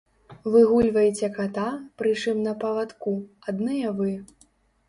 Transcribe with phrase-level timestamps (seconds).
[0.53, 1.67] Выгульваеце ката,
[2.03, 3.15] прычым на павадку,
[3.55, 4.09] адныя вы.